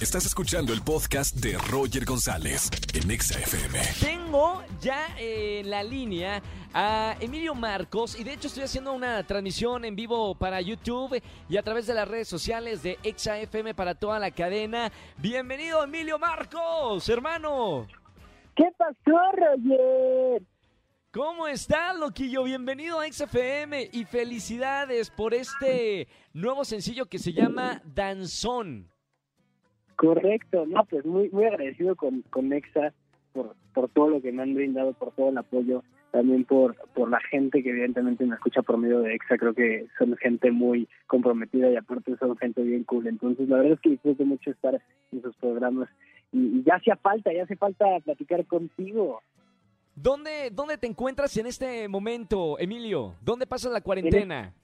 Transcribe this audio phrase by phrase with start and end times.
[0.00, 3.78] Estás escuchando el podcast de Roger González en Exa FM.
[4.00, 6.42] Tengo ya en la línea
[6.72, 11.58] a Emilio Marcos y de hecho estoy haciendo una transmisión en vivo para YouTube y
[11.58, 14.90] a través de las redes sociales de Exa FM para toda la cadena.
[15.18, 17.86] Bienvenido Emilio Marcos, hermano.
[18.56, 20.42] ¿Qué pasó, Roger?
[21.12, 22.44] ¿Cómo estás, loquillo?
[22.44, 28.90] Bienvenido a XFM y felicidades por este nuevo sencillo que se llama Danzón.
[30.00, 32.94] Correcto, no, pues muy muy agradecido con, con Exa
[33.34, 37.10] por, por todo lo que me han brindado, por todo el apoyo, también por, por
[37.10, 40.88] la gente que evidentemente me escucha por medio de Exa, creo que son gente muy
[41.06, 44.80] comprometida y aparte son gente bien cool, entonces la verdad es que disfruto mucho estar
[45.12, 45.90] en sus programas
[46.32, 49.20] y, y ya hacía falta, ya hace falta platicar contigo.
[49.94, 53.16] ¿Dónde, ¿Dónde te encuentras en este momento, Emilio?
[53.20, 54.54] ¿Dónde pasas la cuarentena?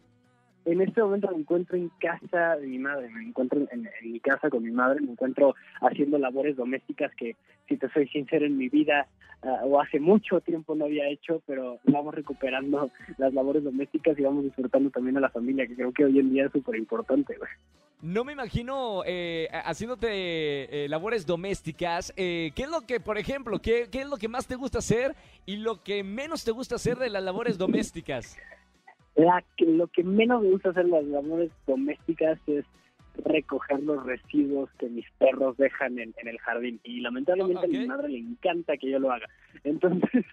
[0.67, 4.51] En este momento me encuentro en casa de mi madre, me encuentro en, mi casa
[4.51, 7.37] con mi madre, me encuentro haciendo labores domésticas que,
[7.69, 9.07] si te soy sincero, en mi vida
[9.43, 14.23] ah, o hace mucho tiempo no había hecho, pero vamos recuperando las labores domésticas y
[14.23, 17.37] vamos disfrutando también a la familia, que creo que hoy en día es súper importante.
[18.03, 22.13] No me imagino eh, haciéndote eh, labores domésticas.
[22.17, 24.79] Eh, ¿Qué es lo que, por ejemplo, qué, qué es lo que más te gusta
[24.79, 25.15] hacer
[25.47, 28.37] y lo que menos te gusta hacer de las labores domésticas?
[29.17, 32.65] La que, lo que menos me gusta hacer las labores domésticas es
[33.25, 36.81] recoger los residuos que mis perros dejan en, en el jardín.
[36.85, 39.27] Y lamentablemente a mi madre le encanta que yo lo haga.
[39.65, 40.25] Entonces,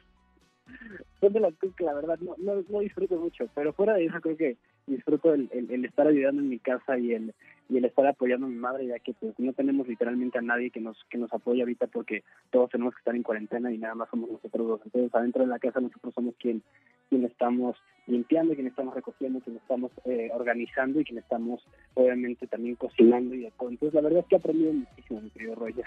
[1.19, 3.47] son de las cosas que la verdad no, no, disfruto mucho.
[3.55, 4.57] Pero fuera de eso creo que
[4.87, 7.33] disfruto el, el, estar ayudando en mi casa y el,
[7.69, 10.69] y el estar apoyando a mi madre, ya que pues no tenemos literalmente a nadie
[10.71, 13.95] que nos, que nos apoye ahorita porque todos tenemos que estar en cuarentena y nada
[13.95, 14.81] más somos nosotros dos.
[14.85, 16.61] Entonces adentro de la casa nosotros somos quien
[17.09, 17.77] quien estamos
[18.07, 23.41] limpiando, quien estamos recogiendo, quien estamos eh, organizando y quien estamos obviamente también cocinando y
[23.41, 23.53] de.
[23.59, 25.85] Entonces la verdad es que he aprendido muchísimo, mi querido Roger.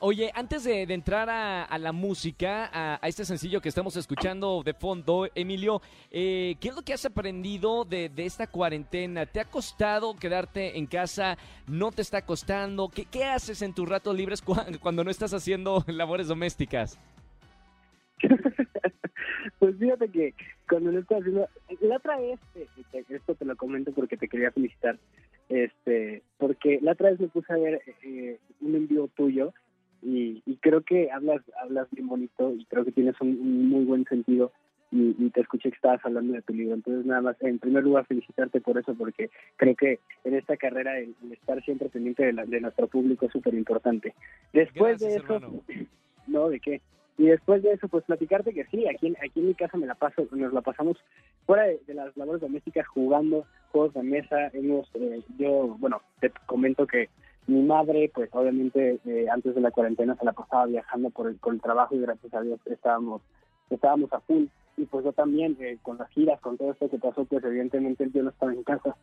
[0.00, 5.28] Oye, antes de, entrar a, la música, a, este sencillo que estamos escuchando de fondo,
[5.34, 9.24] Emilio, eh, ¿qué es lo que has aprendido de, esta cuarentena?
[9.24, 11.38] ¿Te ha costado quedarte en casa?
[11.66, 12.88] ¿No te está costando?
[12.88, 16.98] ¿Qué, qué haces en tus ratos libres cua- cuando no estás haciendo labores domésticas?
[19.58, 20.34] pues fíjate que
[20.68, 21.48] cuando lo estoy haciendo,
[21.80, 24.98] la otra vez, eh, te- esto te lo comento porque te quería felicitar,
[25.48, 29.54] este, porque la otra vez me puse a ver eh, un envío tuyo
[30.04, 33.84] y, y creo que hablas hablas bien bonito y creo que tienes un, un muy
[33.84, 34.52] buen sentido
[34.92, 36.74] y, y te escuché que estabas hablando de tu libro.
[36.74, 40.98] Entonces, nada más, en primer lugar, felicitarte por eso, porque creo que en esta carrera
[40.98, 44.14] el, el estar siempre pendiente de, la- de nuestro público es súper importante.
[44.52, 45.62] Después de eso, hermano.
[46.28, 46.80] no, ¿de qué?
[47.16, 49.86] Y después de eso, pues platicarte que sí, aquí, en- aquí en mi casa me
[49.86, 50.96] la paso, nos la pasamos
[51.46, 54.48] fuera de, de las labores domésticas jugando juegos de mesa.
[54.52, 57.08] Hemos, eh, yo, bueno, te comento que
[57.46, 61.38] mi madre, pues obviamente eh, antes de la cuarentena se la pasaba viajando por el,
[61.60, 63.22] trabajo y gracias a Dios estábamos,
[63.70, 64.44] estábamos a full.
[64.76, 68.10] Y pues yo también, eh, con las giras, con todo esto que pasó, pues evidentemente
[68.12, 68.96] yo no estaba en casa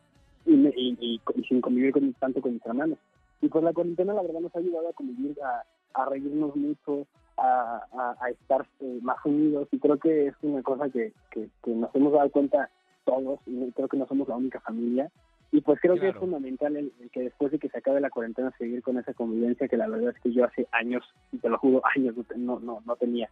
[0.44, 2.98] y, me- y, y- sin convivir con, tanto con mis hermanos.
[3.40, 5.62] Y pues la cuarentena la verdad nos ha ayudado a convivir, a,
[6.00, 7.06] a reírnos mucho,
[7.38, 12.12] a, estar eh, más unidos y creo que es una cosa que, que nos hemos
[12.12, 12.70] dado cuenta
[13.04, 15.10] todos y creo que no somos la única familia
[15.52, 18.08] y pues creo que es fundamental el, el que después de que se acabe la
[18.10, 21.50] cuarentena seguir con esa convivencia que la verdad es que yo hace años, y te
[21.50, 23.28] lo juro, años no, no, no, tenía.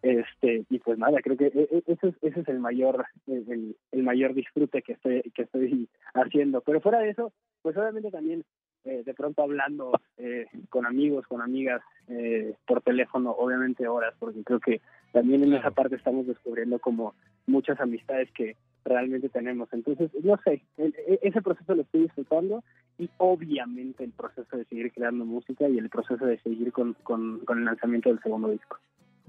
[0.00, 3.74] Este, y pues nada, creo que e- e- ese es, ese es el mayor el,
[3.90, 6.60] el- mayor disfrute que estoy que estoy haciendo.
[6.60, 8.44] Pero fuera de eso, pues obviamente también
[8.84, 14.44] eh, de pronto hablando eh, con amigos, con amigas, eh, por teléfono, obviamente horas, porque
[14.44, 17.14] creo que también en esa parte estamos descubriendo como
[17.46, 19.68] muchas amistades que realmente tenemos.
[19.72, 22.62] Entonces, no sé, el- e- ese proceso lo estoy disfrutando
[22.98, 27.40] y obviamente el proceso de seguir creando música y el proceso de seguir con, con,
[27.58, 28.78] el lanzamiento del segundo disco.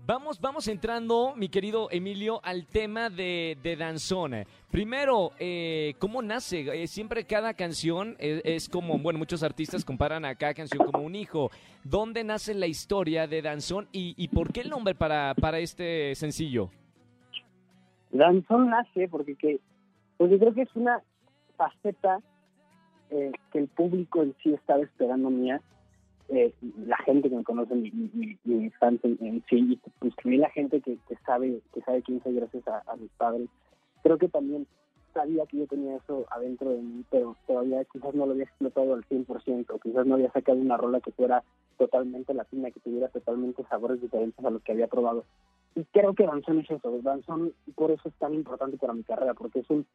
[0.08, 4.34] Vamos, vamos entrando, mi querido Emilio, al tema de, de Danzón.
[4.70, 6.60] Primero, eh, ¿cómo nace?
[6.84, 11.04] Eh, siempre cada canción es, es como, bueno, muchos artistas comparan a cada canción como
[11.04, 11.50] un hijo.
[11.84, 16.14] ¿Dónde nace la historia de Danzón y, y por qué el nombre para, para este
[16.14, 16.70] sencillo?
[18.18, 19.60] Danzón nace porque que,
[20.18, 21.02] porque creo que es una
[21.58, 22.20] faceta
[23.10, 25.62] eh, que el público en sí estaba esperando mía,
[26.30, 26.54] eh,
[26.88, 30.42] la gente que me conoce, mi, mi, mi- fans en, en sí, y pues también
[30.42, 33.48] la gente que, que sabe que sabe quién soy gracias a, a mis padres.
[34.02, 34.66] Creo que también
[35.14, 38.94] sabía que yo tenía eso adentro de mí, pero todavía quizás no lo había explotado
[38.96, 41.44] al 100%, quizás no había sacado una rola que fuera
[41.78, 45.24] totalmente latina, que tuviera totalmente sabores diferentes a los que había probado.
[45.76, 49.34] Y creo que Danzón es eso, Danzón por eso es tan importante para mi carrera,
[49.34, 49.86] porque es un,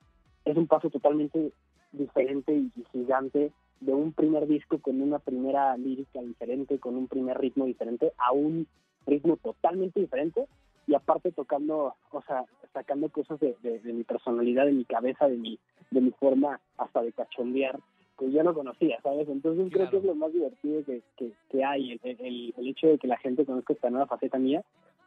[0.44, 1.52] es un paso totalmente
[1.92, 3.50] diferente y gigante
[3.80, 8.32] de un primer disco con una primera lírica diferente, con un primer ritmo diferente, a
[8.32, 8.66] un
[9.06, 10.46] ritmo totalmente diferente
[10.86, 12.44] y aparte tocando, o sea,
[12.74, 15.58] sacando cosas de, mi personalidad, de mi cabeza, de mi,
[15.90, 17.78] de mi forma hasta de cachondear,
[18.18, 19.28] que yo no conocía, ¿sabes?
[19.30, 23.08] Entonces creo que es lo más divertido que, que, hay, el, el, hecho de que
[23.08, 24.62] la gente conozca esta nueva faceta mía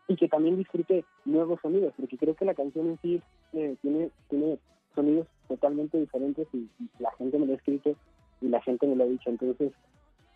[0.08, 3.22] y que también disfrute nuevos sonidos, porque creo que la canción en sí
[3.54, 4.60] eh, tiene, tiene
[4.96, 6.68] sonidos totalmente diferentes y,
[7.00, 7.96] la gente me lo ha escrito
[8.42, 9.30] y la gente me lo ha dicho.
[9.30, 9.72] Entonces,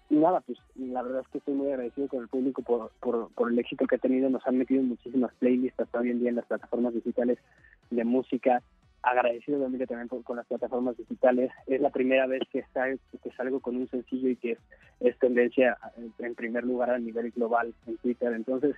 [0.09, 2.91] nada, pues la verdad es que estoy muy agradecido con el público por,
[3.35, 4.29] por, el éxito que ha tenido.
[4.29, 7.37] Nos han metido en muchísimas playlists hasta hoy en día en las plataformas digitales
[7.89, 8.61] de música.
[9.03, 11.51] Agradecido también también con las plataformas digitales.
[11.67, 14.59] Es la primera vez que, salgo, que salgo con un sencillo y que es,
[14.99, 15.77] es tendencia
[16.19, 18.33] en primer lugar a nivel global en Twitter.
[18.33, 18.75] Entonces,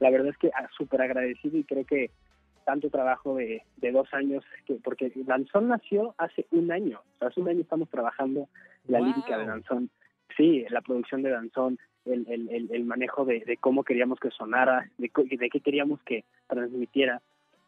[0.00, 2.10] la verdad es que ah, súper agradecido y creo que
[2.64, 3.62] tanto trabajo de,
[3.92, 8.48] dos años, que porque Danzón nació hace un año, hace un año estamos trabajando
[8.86, 9.90] la lírica de Danzón,
[10.36, 15.10] sí, la producción de Danzón, el, el, el, manejo de, cómo queríamos que sonara, de,
[15.14, 17.20] de qué queríamos que transmitiera.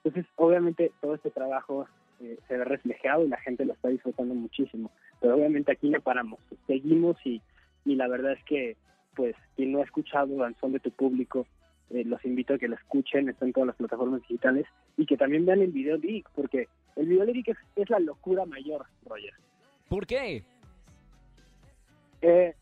[0.04, 1.86] Entonces, obviamente, todo este trabajo
[2.20, 4.90] eh, se ve reflejado y la gente lo está disfrutando muchísimo,
[5.20, 7.42] pero obviamente aquí no paramos, seguimos y,
[7.84, 8.76] y la verdad es que,
[9.14, 11.46] pues, quien no ha escuchado Danzón de tu público,
[11.92, 14.66] eh, los invito a que lo escuchen, está en todas las plataformas digitales
[14.96, 18.86] y que también vean el video lyric, porque el video lyric es, la locura mayor,
[19.06, 19.34] Roger.
[19.88, 20.42] ¿Por qué?
[22.22, 22.54] Eh,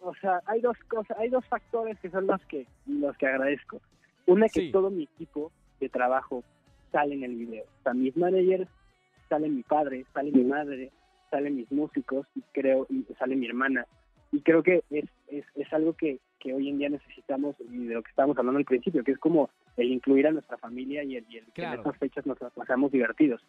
[0.00, 3.80] o sea, hay dos cosas, hay dos factores que son los que los que agradezco.
[4.26, 5.50] Una es que todo mi equipo
[5.80, 6.44] de trabajo
[6.92, 7.64] sale en el video.
[7.64, 8.68] O sea, mis managers,
[9.28, 10.92] sale mi padre, sale mi madre,
[11.30, 13.86] salen mis músicos y creo y sale mi hermana
[14.32, 17.94] y creo que es, es, es algo que, que, hoy en día necesitamos y de
[17.94, 21.16] lo que estábamos hablando al principio, que es como el incluir a nuestra familia y
[21.16, 23.42] el, y el que en estas fechas nos pasamos divertidos.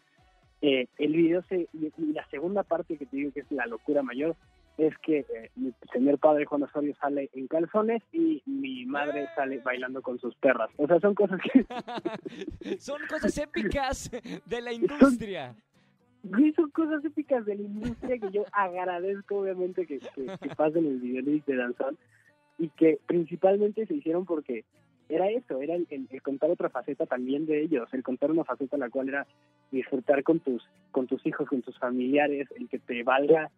[0.62, 4.02] Eh, el video se, y, la segunda parte que te digo que es la locura
[4.02, 4.36] mayor
[4.78, 9.60] es que eh, mi señor padre Juan Osorio sale en calzones y mi madre sale
[9.60, 10.70] bailando con sus perras.
[10.78, 11.66] O sea, son cosas que...
[12.80, 14.12] son cosas épicas
[14.46, 15.56] de la industria
[16.56, 21.24] son cosas épicas de la industria que yo agradezco obviamente que, que, pasen el video
[21.46, 21.98] de Danzón
[22.58, 24.66] y que principalmente se hicieron porque
[25.10, 25.86] era eso, era el,
[26.22, 29.28] contar otra faceta también de ellos, el contar una faceta la cual era
[29.72, 33.50] disfrutar con tus con tus hijos, con tus familiares, el que te valga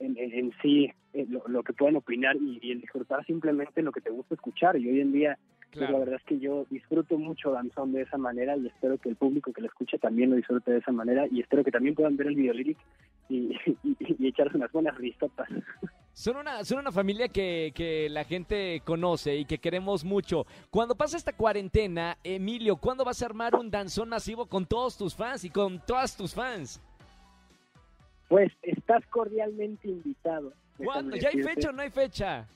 [0.00, 4.00] en, en, sí eh, lo, que pueden opinar y, y, el disfrutar simplemente lo que
[4.00, 4.76] te gusta escuchar.
[4.76, 5.38] Y hoy en día
[5.74, 9.16] la verdad es que yo disfruto mucho danzón de esa manera y espero que el
[9.16, 12.16] público que lo escuche también lo disfrute de esa manera y espero que también puedan
[12.16, 12.78] ver el video lyric
[13.28, 13.56] y,
[14.26, 15.48] echarse unas buenas ristotas.
[16.12, 20.46] Son una, son una familia que, que la gente conoce y que queremos mucho.
[20.70, 25.14] Cuando pasa esta cuarentena, Emilio, ¿cuándo vas a armar un danzón masivo con todos tus
[25.14, 26.80] fans y con todas tus fans?
[28.28, 30.52] Pues estás cordialmente invitado.
[30.76, 31.16] ¿Cuándo?
[31.16, 32.46] ¿Ya hay fecha o no hay fecha?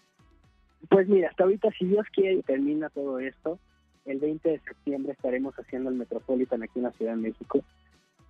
[0.90, 3.58] Pues mira, hasta ahorita, si Dios quiere y termina todo esto,
[4.04, 7.60] el 20 de septiembre estaremos haciendo el Metropolitan aquí en la Ciudad de México.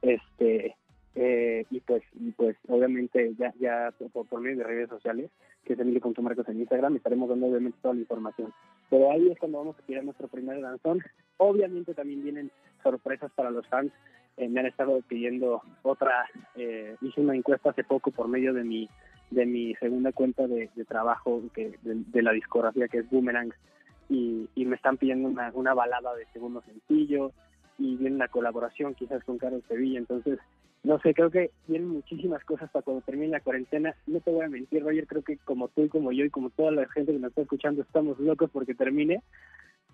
[0.02, 0.76] Este,
[1.18, 5.30] eh, y pues y pues obviamente ya ya por, medio de redes sociales
[5.64, 8.52] que es Emilio.marcos en Instagram estaremos dando obviamente toda la información.
[8.90, 11.02] Pero ahí es cuando vamos a tirar nuestro primer danzón.
[11.38, 12.50] Obviamente también vienen
[12.82, 13.92] sorpresas para los fans.
[14.36, 18.62] Eh, me han estado pidiendo otra eh, hice una encuesta hace poco por medio de
[18.62, 18.88] mi
[19.30, 23.52] de mi segunda cuenta de, trabajo que, de, la discografía que es Boomerang.
[24.10, 27.32] Y, me están pidiendo una, una, balada de segundo sencillo
[27.78, 29.98] y viene una colaboración quizás con Carlos Sevilla.
[29.98, 30.38] Entonces
[30.86, 33.94] no sé creo que vienen muchísimas cosas para cuando termine la cuarentena.
[34.06, 36.50] No te voy a mentir Roger creo que como tú y como yo y como
[36.50, 39.20] toda la gente que nos está escuchando estamos locos porque termine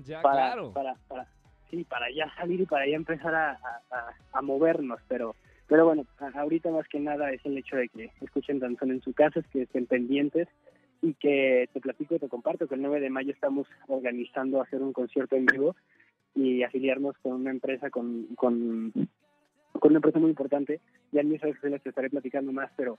[0.05, 1.27] ya para, para, para
[1.71, 3.59] sí para ya salir y para ya empezar a,
[4.33, 5.35] a movernos pero
[5.67, 9.15] pero bueno, ahorita más que nada es el hecho de que escuchen danzón en su
[9.15, 10.47] casa, que estén pendientes
[11.01, 14.83] y que te platico y te comparto que el 9 de mayo estamos organizando hacer
[14.83, 15.75] un concierto en vivo
[16.35, 18.93] y afiliarnos con una empresa con, con,
[19.79, 20.81] con una empresa muy importante.
[21.12, 22.99] Ya en mis redes sociales estaré platicando más, pero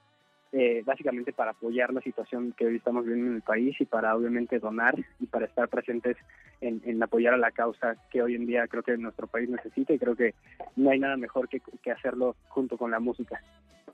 [0.56, 4.16] eh, básicamente para apoyar la situación que hoy estamos viviendo en el país y para
[4.16, 6.16] obviamente donar y para estar presentes
[6.62, 9.98] en, apoyar a la causa que hoy en día creo que nuestro país necesita y
[9.98, 10.36] creo que
[10.76, 11.60] no hay nada mejor que,
[11.92, 13.42] hacerlo junto con la música.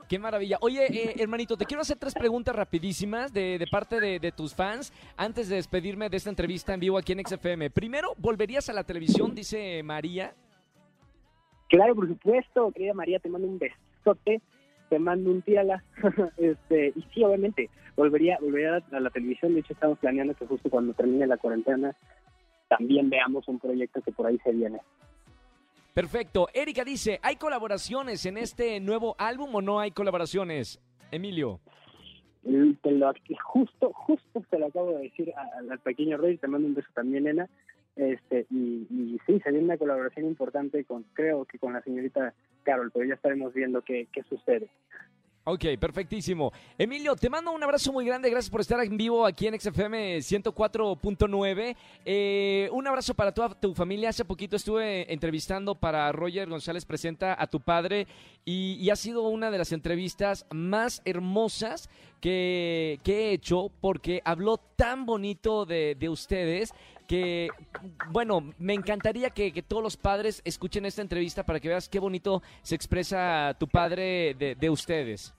[0.09, 0.57] Qué maravilla.
[0.59, 4.53] Oye, eh, hermanito, te quiero hacer tres preguntas rapidísimas de, de parte de, de, tus
[4.53, 7.69] fans antes de despedirme de esta entrevista en vivo aquí en XFM.
[7.69, 9.33] Primero, ¿volverías a la televisión?
[9.33, 10.33] Dice María.
[11.69, 14.41] Claro, por supuesto, querida María, te mando un besote
[14.89, 15.83] te mando un tírala.
[16.37, 19.53] este, y sí, obviamente, volvería, volvería a la televisión.
[19.53, 21.95] De hecho, estamos planeando que justo cuando termine la cuarentena
[22.67, 24.79] también veamos un proyecto que por ahí se viene.
[25.93, 26.47] Perfecto.
[26.53, 30.79] Erika dice, ¿hay colaboraciones en este nuevo álbum o no hay colaboraciones?
[31.11, 31.59] Emilio.
[32.43, 33.11] Te lo,
[33.43, 37.23] justo, justo te lo acabo de decir al pequeño Rey, te mando un beso también,
[37.23, 37.49] nena.
[37.99, 42.91] Este, y, y sí, se una colaboración importante con, creo que con la señorita Carol,
[42.93, 44.69] pero ya estaremos viendo qué, qué sucede.
[45.43, 46.53] Ok, perfectísimo.
[46.77, 48.29] Emilio, te mando un abrazo muy grande.
[48.29, 51.75] Gracias por estar en vivo aquí en XFM 104.9.
[52.05, 54.09] Eh, un abrazo para toda tu familia.
[54.09, 58.05] Hace poquito estuve entrevistando para Roger González Presenta a tu padre
[58.45, 61.89] y, ha sido una de las entrevistas más hermosas
[62.21, 66.73] que, he hecho porque habló tan bonito de, de ustedes
[67.09, 67.49] que,
[68.11, 72.43] bueno, me encantaría que, todos los padres escuchen esta entrevista para que veas qué bonito
[72.61, 75.33] se expresa tu padre de, ustedes.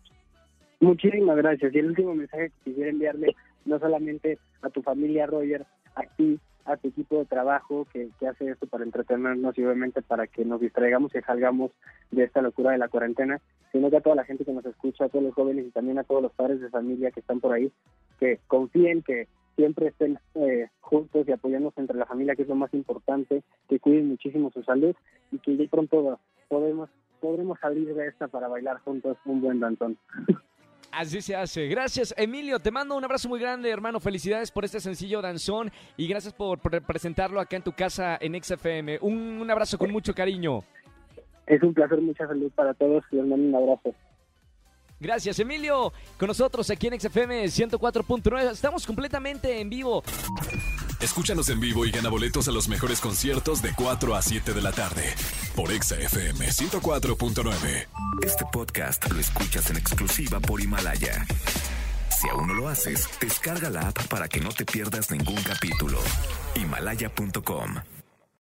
[0.81, 1.73] Muchísimas gracias.
[1.73, 3.37] Y el último mensaje que quisiera enviarle,
[3.67, 8.27] no solamente a tu familia, Roger, a ti, a tu equipo de trabajo que, que,
[8.27, 11.71] hace esto para entretenernos y obviamente para que nos distraigamos y salgamos
[12.11, 15.05] de esta locura de la cuarentena, sino que a toda la gente que nos escucha,
[15.05, 17.53] a todos los jóvenes y también a todos los padres de familia que están por
[17.53, 17.71] ahí,
[18.19, 22.55] que confíen que siempre estén eh, juntos y apoyarnos entre la familia, que es lo
[22.55, 24.95] más importante, que cuiden muchísimo su salud
[25.33, 26.91] y que ya pronto podemos,
[27.21, 29.97] podremos salir de esta para bailar juntos un buen danzón.
[30.93, 31.69] Así se hace.
[31.69, 32.59] Gracias, Emilio.
[32.59, 34.01] Te mando un abrazo muy grande, hermano.
[34.01, 38.99] Felicidades por este sencillo danzón y gracias por, presentarlo acá en tu casa en XFM.
[39.01, 40.65] Un, un abrazo con mucho cariño.
[41.47, 43.05] Es un placer, mucha salud para todos.
[43.13, 43.95] Les mando un abrazo.
[45.01, 45.93] Gracias, Emilio.
[46.19, 48.51] Con nosotros aquí en XFM 104.9.
[48.53, 50.05] Estamos completamente en vivo.
[51.01, 54.61] Escúchanos en vivo y gana boletos a los mejores conciertos de 4 a 7 de
[54.61, 55.15] la tarde
[55.57, 57.87] por XFM 104.9.
[58.23, 61.27] Este podcast lo escuchas en exclusiva por Himalaya.
[62.21, 65.99] Si aún no lo haces, descarga la app para que no te pierdas ningún capítulo.
[66.55, 67.77] Himalaya.com